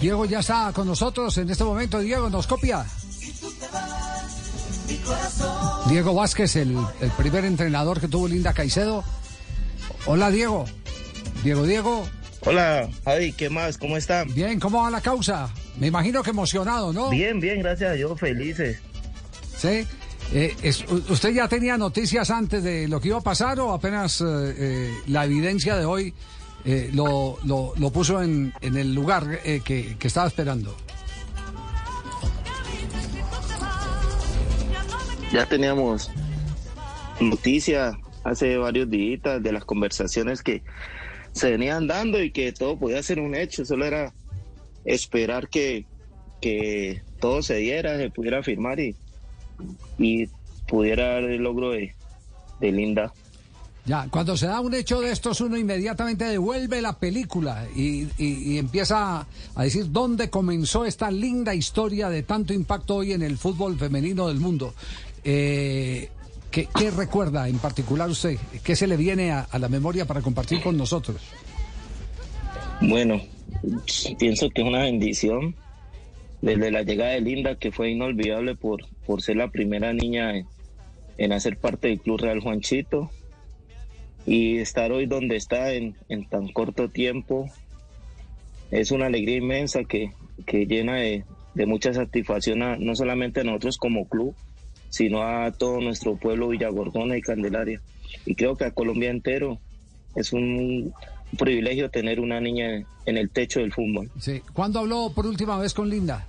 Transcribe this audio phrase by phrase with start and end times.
[0.00, 1.98] Diego ya está con nosotros en este momento.
[2.00, 2.84] Diego, ¿nos copia?
[5.88, 9.04] Diego Vázquez, el, el primer entrenador que tuvo Linda Caicedo.
[10.06, 10.64] Hola, Diego.
[11.42, 12.04] Diego, Diego.
[12.46, 13.78] Hola, Javi, ¿qué más?
[13.78, 14.32] ¿Cómo están?
[14.34, 15.48] Bien, ¿cómo va la causa?
[15.78, 17.10] Me imagino que emocionado, ¿no?
[17.10, 18.78] Bien, bien, gracias a Dios, felices.
[19.56, 19.86] Sí.
[20.32, 24.20] Eh, es- ¿Usted ya tenía noticias antes de lo que iba a pasar o apenas
[24.20, 26.14] eh, eh, la evidencia de hoy
[26.64, 30.74] eh, lo, lo- lo puso en, en el lugar eh, que, que estaba esperando?
[35.32, 36.10] Ya teníamos
[37.20, 40.62] noticias hace varios días de las conversaciones que
[41.32, 44.14] se venían dando y que todo podía ser un hecho, solo era
[44.84, 45.86] esperar que,
[46.40, 48.94] que todo se diera, se pudiera firmar y,
[49.98, 50.28] y
[50.68, 51.94] pudiera dar el logro de,
[52.60, 53.12] de Linda.
[53.86, 58.56] Ya, cuando se da un hecho de estos, uno inmediatamente devuelve la película y, y-
[58.56, 63.78] empieza a decir dónde comenzó esta linda historia de tanto impacto hoy en el fútbol
[63.78, 64.72] femenino del mundo.
[65.22, 66.08] Eh,
[66.50, 68.38] ¿qué, qué recuerda en particular usted?
[68.62, 71.16] ¿Qué se le viene a, a la memoria para compartir con nosotros?
[72.80, 73.20] Bueno,
[74.18, 75.56] pienso que es una bendición
[76.40, 80.46] desde la llegada de Linda, que fue inolvidable por, por ser la primera niña en,
[81.18, 83.10] en hacer parte del Club Real Juanchito
[84.26, 87.50] y estar hoy donde está en, en tan corto tiempo.
[88.70, 90.12] Es una alegría inmensa que,
[90.46, 94.34] que llena de, de mucha satisfacción a- no solamente a nosotros como club,
[94.88, 97.80] sino a todo nuestro pueblo Villagordona y Candelaria.
[98.26, 99.60] Y creo que a Colombia entero
[100.14, 100.92] es un
[101.38, 104.10] privilegio tener una niña en el techo del fútbol.
[104.20, 104.40] Sí.
[104.52, 106.26] ¿Cuándo habló por última vez con Linda?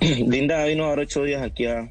[0.00, 1.90] Linda vino ahora ocho días aquí a,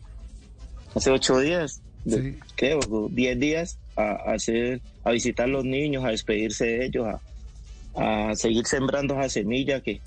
[0.96, 2.40] hace ocho días, de- Sí.
[2.56, 2.80] creo,
[3.12, 7.08] diez días, a, a hacer, a visitar a los niños, a despedirse de ellos,
[7.96, 10.00] a, a seguir sembrando esa semilla que,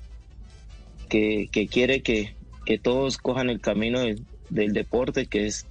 [1.09, 2.33] que, que quiere que,
[2.65, 5.65] que todos cojan el camino del, del deporte, que es,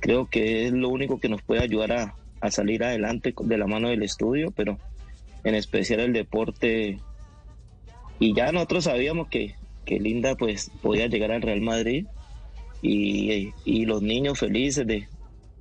[0.00, 3.66] creo que es lo único que nos puede ayudar a, a salir adelante de la
[3.66, 4.78] mano del estudio, pero
[5.44, 6.98] en especial el deporte.
[8.20, 9.54] Y ya nosotros sabíamos que,
[9.84, 12.06] que Linda pues podía llegar al Real Madrid
[12.82, 15.08] y, y los niños felices de,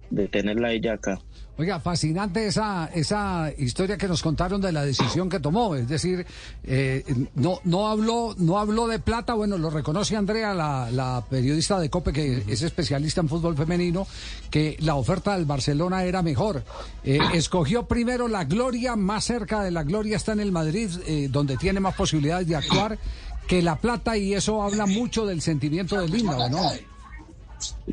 [0.10, 1.20] de tenerla ella acá.
[1.60, 5.74] Oiga, fascinante esa, esa historia que nos contaron de la decisión que tomó.
[5.76, 6.24] Es decir,
[6.64, 7.04] eh,
[7.34, 11.90] no, no, habló, no habló de plata, bueno, lo reconoce Andrea, la, la periodista de
[11.90, 14.06] COPE, que es especialista en fútbol femenino,
[14.52, 16.64] que la oferta del Barcelona era mejor.
[17.04, 21.28] Eh, escogió primero la gloria, más cerca de la gloria está en el Madrid, eh,
[21.28, 23.00] donde tiene más posibilidades de actuar
[23.48, 26.70] que la plata, y eso habla mucho del sentimiento de Linda, ¿o no?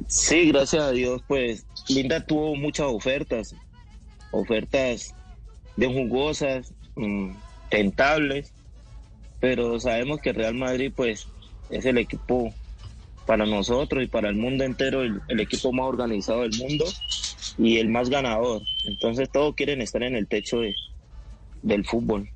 [0.08, 3.54] Sí, gracias a Dios, pues Linda tuvo muchas ofertas,
[4.32, 5.14] ofertas
[5.76, 7.30] de jugosas, mm,
[7.70, 8.52] tentables,
[9.40, 11.28] pero sabemos que Real Madrid pues
[11.70, 12.52] es el equipo
[13.26, 16.84] para nosotros y para el mundo entero, el, equipo más organizado del mundo
[17.56, 18.62] y el más ganador.
[18.84, 20.74] Entonces todos quieren estar en el techo de-
[21.62, 22.28] del fútbol.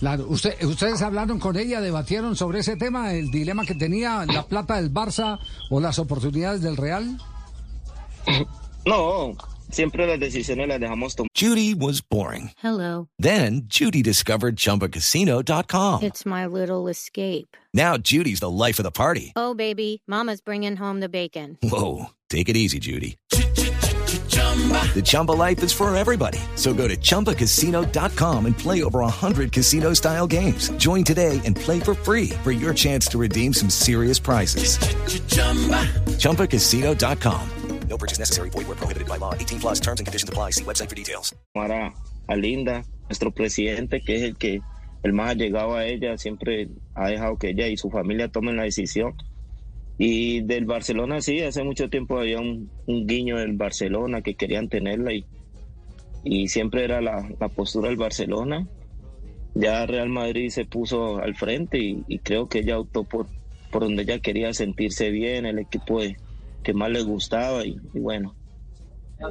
[0.00, 4.44] Claro, usted, ustedes hablaron con ella, debatieron sobre ese tema, el dilema que tenía la
[4.46, 5.38] plata del Barça
[5.68, 7.18] o las oportunidades del Real.
[8.86, 9.36] No,
[9.70, 11.28] siempre las decisiones las dejamos tomar.
[11.38, 12.50] Judy was boring.
[12.62, 13.08] Hello.
[13.18, 16.02] Then Judy discovered ChumbaCasino.com.
[16.02, 17.54] It's my little escape.
[17.74, 19.32] Now Judy's the life of the party.
[19.36, 21.58] Oh, baby, Mama's bringing home the bacon.
[21.62, 23.18] Whoa, take it easy, Judy.
[24.94, 26.38] The Chumba life is for everybody.
[26.56, 30.70] So go to ChumbaCasino.com and play over 100 casino style games.
[30.72, 34.76] Join today and play for free for your chance to redeem some serious prizes.
[36.18, 37.50] ChumbaCasino.com.
[37.88, 38.50] No purchase necessary.
[38.50, 39.34] Void where prohibited by law.
[39.34, 40.50] 18 plus terms and conditions apply.
[40.50, 41.34] See website for details.
[41.56, 41.92] a,
[42.28, 44.60] a Linda, nuestro presidente, que es el que
[45.02, 48.62] el más allegado a ella, siempre ha dejado que ella y su familia tomen la
[48.62, 49.14] decisión.
[50.02, 55.12] Y del Barcelona, sí, hace mucho tiempo había un, guiño del Barcelona que querían tenerla
[55.12, 55.26] y,
[56.24, 58.66] y siempre era la, la postura del Barcelona.
[59.54, 63.26] Ya Real Madrid se puso al frente y, creo que ella optó por,
[63.70, 66.00] por donde ella quería sentirse bien, el equipo
[66.62, 68.34] que más le gustaba y, bueno,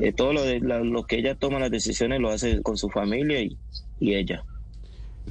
[0.01, 3.42] eh, todo lo, de, lo que ella toma las decisiones lo hace con su familia
[3.42, 3.57] y,
[4.00, 4.44] y ella.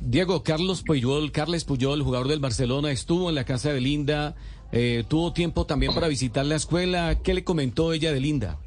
[0.02, 4.34] Diego, Carlos Puyol, Carles Puyol, jugador del Barcelona, estuvo en la casa de Linda,
[4.72, 7.18] eh, tuvo tiempo también para visitar la escuela.
[7.22, 8.58] ¿Qué le comentó ella de Linda?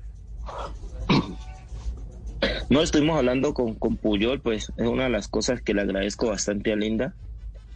[2.69, 6.72] No, estuvimos hablando con, Puyol, pues es una de las cosas que le agradezco bastante
[6.72, 7.13] a Linda,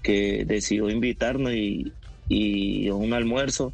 [0.02, 1.92] que decidió invitarnos y,
[2.30, 3.74] y un almuerzo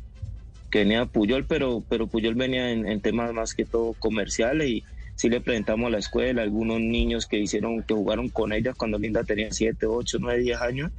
[0.69, 4.83] que venía Puyol, pero, pero Puyol venía en, en temas más que todo comerciales y
[5.15, 8.97] sí le presentamos a la escuela algunos niños que hicieron, que jugaron con ella cuando
[8.97, 10.91] Linda tenía 7, 8, 9, 10 años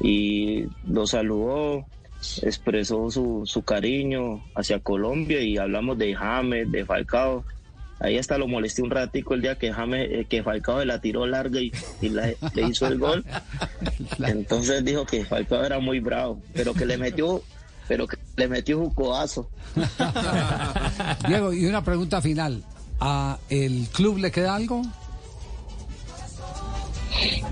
[0.00, 1.86] y los saludó,
[2.42, 7.44] expresó su, su cariño hacia Colombia y hablamos de James, de Falcao.
[8.00, 11.26] Ahí hasta lo molesté un ratico el día que James, eh, que Falcao la tiró
[11.26, 11.70] larga y,
[12.02, 13.24] y la- le hizo el gol.
[14.26, 17.42] Entonces dijo que Falcao era muy bravo, pero que le metió,
[17.86, 19.48] pero que le metió un codazo.
[21.28, 22.62] Diego, y una pregunta final.
[23.06, 24.80] ¿A el club le queda algo?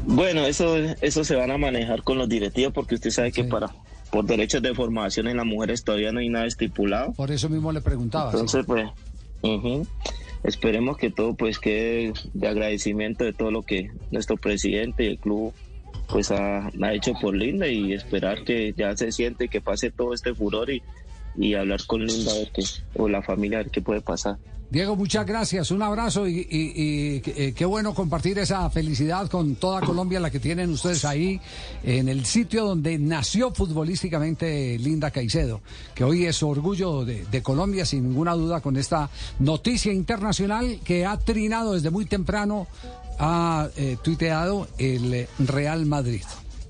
[0.06, 3.70] Bueno, eso, eso se van a manejar con los directivos porque usted sabe que para
[4.10, 7.12] por derechos de formación en las mujeres todavía no hay nada estipulado.
[7.12, 8.30] Por eso mismo le preguntaba.
[8.30, 8.38] sí.
[8.38, 8.88] Entonces, pues,
[10.42, 15.18] esperemos que todo pues quede de agradecimiento de todo lo que nuestro presidente y el
[15.18, 15.52] club
[16.08, 20.14] pues ha, ha hecho por Linda y esperar que ya se siente que pase todo
[20.14, 20.82] este furor y,
[21.36, 22.64] y hablar con Linda qué,
[22.94, 24.38] o la familia a ver qué puede pasar.
[24.72, 25.70] Diego, muchas gracias.
[25.70, 30.70] Un abrazo y, eh, qué bueno compartir esa felicidad con toda Colombia, la que tienen
[30.70, 31.38] ustedes ahí
[31.84, 35.60] en el sitio donde nació futbolísticamente Linda Caicedo,
[35.94, 41.18] que hoy es orgullo de, Colombia, sin ninguna duda, con esta noticia internacional que ha
[41.18, 42.66] trinado desde muy temprano,
[43.18, 46.22] ha eh, tuiteado el Real Madrid.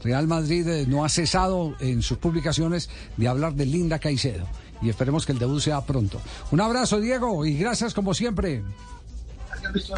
[0.03, 4.47] Real Madrid eh, no ha cesado en sus publicaciones de hablar de Linda Caicedo.
[4.81, 6.21] Y esperemos que el debut sea pronto.
[6.51, 8.63] Un abrazo, Diego, y gracias como siempre.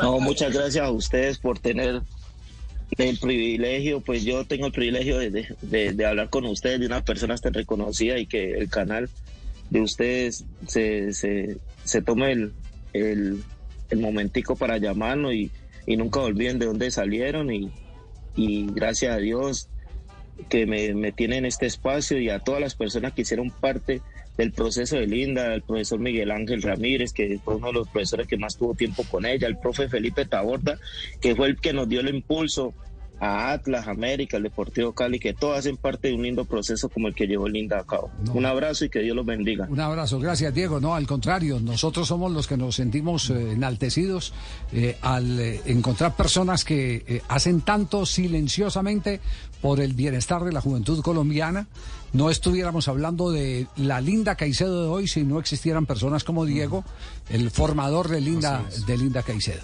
[0.02, 2.02] No, muchas gracias a ustedes por tener
[2.98, 7.40] el privilegio, pues yo tengo el privilegio de, de- hablar con ustedes, de unas personas
[7.40, 9.08] tan reconocidas y que el canal
[9.70, 12.52] de ustedes se, se, se tome el,
[12.92, 13.42] el,
[13.90, 15.50] el momentico para llamarnos y,
[15.86, 17.72] y nunca olviden de dónde salieron y,
[18.36, 19.68] y gracias a Dios
[20.48, 24.02] que me, me tiene en este espacio y a todas las personas que hicieron parte
[24.36, 28.26] del proceso de Linda, el profesor Miguel Ángel Ramírez, que fue uno de los profesores
[28.26, 30.78] que más tuvo tiempo con ella, el profe Felipe Taborda,
[31.20, 32.74] que fue el que nos dio el impulso
[33.20, 37.08] a Atlas, América, el Deportivo Cali, que todos hacen parte de un lindo proceso como
[37.08, 38.10] el que llevó Linda a cabo.
[38.32, 39.66] Un abrazo y que Dios los bendiga.
[39.68, 40.80] Un abrazo, gracias Diego.
[40.80, 44.32] No, al contrario, nosotros somos los que nos sentimos eh, enaltecidos
[44.72, 49.20] eh, al eh, encontrar personas que hacen tanto silenciosamente
[49.60, 51.66] por el bienestar de la juventud colombiana.
[52.12, 56.84] No estuviéramos hablando de la Linda Caicedo de hoy si no existieran personas como Diego,
[57.28, 59.63] el formador de Linda, de Linda Caicedo.